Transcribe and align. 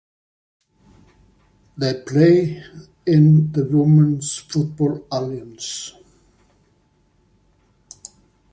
They 1.77 1.93
play 2.01 2.63
in 3.05 3.51
the 3.51 3.63
Women's 3.65 4.35
Football 4.35 5.05
Alliance. 5.11 5.93